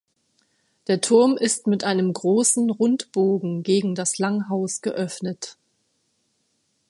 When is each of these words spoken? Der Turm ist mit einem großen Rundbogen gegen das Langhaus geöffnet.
Der 0.87 0.99
Turm 0.99 1.37
ist 1.37 1.67
mit 1.67 1.83
einem 1.83 2.11
großen 2.11 2.71
Rundbogen 2.71 3.61
gegen 3.61 3.93
das 3.93 4.17
Langhaus 4.17 4.81
geöffnet. 4.81 5.57